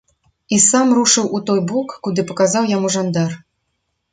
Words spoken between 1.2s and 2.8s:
у той бок, куды паказаў